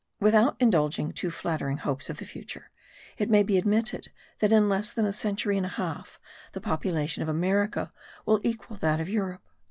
[0.19, 2.71] Without indulging too flattering hopes of the future,
[3.19, 6.19] it may be admitted that in less than a century and a half
[6.53, 7.93] the population of America
[8.25, 9.43] will equal that of Europe.